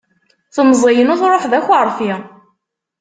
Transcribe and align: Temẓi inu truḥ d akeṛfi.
Temẓi 0.55 0.91
inu 1.01 1.15
truḥ 1.21 1.43
d 1.51 1.53
akeṛfi. 1.59 2.13